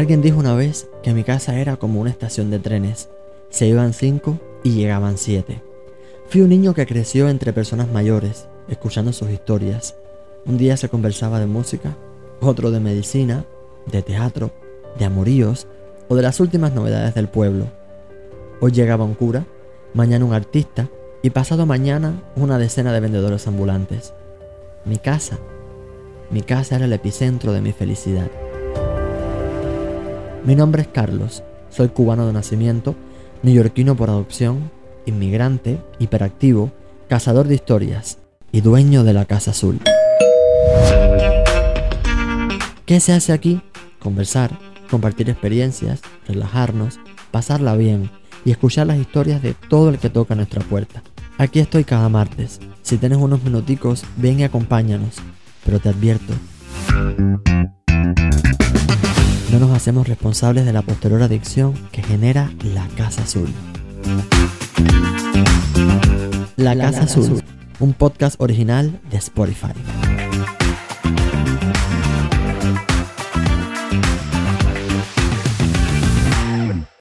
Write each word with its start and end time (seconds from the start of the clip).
Alguien 0.00 0.22
dijo 0.22 0.40
una 0.40 0.54
vez 0.54 0.88
que 1.02 1.12
mi 1.12 1.24
casa 1.24 1.60
era 1.60 1.76
como 1.76 2.00
una 2.00 2.08
estación 2.08 2.50
de 2.50 2.58
trenes. 2.58 3.10
Se 3.50 3.66
iban 3.66 3.92
cinco 3.92 4.40
y 4.64 4.70
llegaban 4.70 5.18
siete. 5.18 5.60
Fui 6.30 6.40
un 6.40 6.48
niño 6.48 6.72
que 6.72 6.86
creció 6.86 7.28
entre 7.28 7.52
personas 7.52 7.92
mayores, 7.92 8.48
escuchando 8.70 9.12
sus 9.12 9.28
historias. 9.28 9.96
Un 10.46 10.56
día 10.56 10.78
se 10.78 10.88
conversaba 10.88 11.38
de 11.38 11.44
música, 11.44 11.98
otro 12.40 12.70
de 12.70 12.80
medicina, 12.80 13.44
de 13.92 14.00
teatro, 14.00 14.52
de 14.98 15.04
amoríos 15.04 15.66
o 16.08 16.16
de 16.16 16.22
las 16.22 16.40
últimas 16.40 16.72
novedades 16.72 17.14
del 17.14 17.28
pueblo. 17.28 17.66
Hoy 18.62 18.72
llegaba 18.72 19.04
un 19.04 19.12
cura, 19.12 19.44
mañana 19.92 20.24
un 20.24 20.32
artista 20.32 20.88
y 21.20 21.28
pasado 21.28 21.66
mañana 21.66 22.22
una 22.36 22.56
decena 22.56 22.94
de 22.94 23.00
vendedores 23.00 23.46
ambulantes. 23.46 24.14
Mi 24.86 24.96
casa, 24.96 25.38
mi 26.30 26.40
casa 26.40 26.76
era 26.76 26.86
el 26.86 26.92
epicentro 26.94 27.52
de 27.52 27.60
mi 27.60 27.72
felicidad. 27.72 28.30
Mi 30.44 30.54
nombre 30.54 30.82
es 30.82 30.88
Carlos, 30.88 31.42
soy 31.68 31.88
cubano 31.88 32.26
de 32.26 32.32
nacimiento, 32.32 32.94
neoyorquino 33.42 33.94
por 33.94 34.08
adopción, 34.08 34.70
inmigrante, 35.04 35.78
hiperactivo, 35.98 36.72
cazador 37.08 37.46
de 37.46 37.56
historias 37.56 38.18
y 38.50 38.62
dueño 38.62 39.04
de 39.04 39.12
la 39.12 39.26
Casa 39.26 39.50
Azul. 39.50 39.80
¿Qué 42.86 43.00
se 43.00 43.12
hace 43.12 43.34
aquí? 43.34 43.60
Conversar, 43.98 44.58
compartir 44.90 45.28
experiencias, 45.28 46.00
relajarnos, 46.26 46.98
pasarla 47.30 47.76
bien 47.76 48.10
y 48.44 48.50
escuchar 48.50 48.86
las 48.86 48.98
historias 48.98 49.42
de 49.42 49.54
todo 49.68 49.90
el 49.90 49.98
que 49.98 50.08
toca 50.08 50.34
nuestra 50.34 50.62
puerta. 50.62 51.02
Aquí 51.36 51.60
estoy 51.60 51.84
cada 51.84 52.08
martes. 52.08 52.60
Si 52.82 52.96
tienes 52.96 53.18
unos 53.18 53.42
minuticos, 53.44 54.04
ven 54.16 54.40
y 54.40 54.44
acompáñanos. 54.44 55.16
Pero 55.64 55.78
te 55.78 55.90
advierto, 55.90 56.32
no 59.52 59.58
nos 59.58 59.70
hacemos 59.72 60.06
responsables 60.06 60.64
de 60.64 60.72
la 60.72 60.82
posterior 60.82 61.22
adicción 61.22 61.74
que 61.90 62.02
genera 62.02 62.52
la 62.62 62.86
Casa 62.96 63.22
Azul. 63.22 63.48
La 66.56 66.76
Casa 66.76 67.02
Azul, 67.02 67.42
un 67.80 67.92
podcast 67.94 68.36
original 68.40 69.00
de 69.10 69.16
Spotify. 69.16 69.72